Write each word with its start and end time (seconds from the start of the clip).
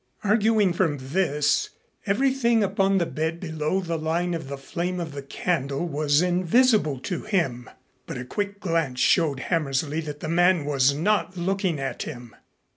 Arguing 0.23 0.73
from 0.73 0.97
this, 0.99 1.69
everything 2.07 2.63
upon 2.63 2.97
the 2.97 3.05
bed 3.05 3.39
below 3.39 3.79
the 3.81 3.99
line 3.99 4.33
of 4.33 4.47
the 4.47 4.57
flame 4.57 4.99
of 4.99 5.11
the 5.11 5.21
candle 5.21 5.87
was 5.87 6.23
invisible 6.23 6.97
to 7.01 7.21
him. 7.21 7.69
But 8.07 8.17
a 8.17 8.25
quick 8.25 8.59
glance 8.59 8.99
showed 8.99 9.41
Hammersley 9.41 10.01
that 10.01 10.19
the 10.19 10.27
man 10.27 10.65
was 10.65 10.91
not 10.95 11.37
looking 11.37 11.79
at 11.79 12.01
him. 12.01 12.35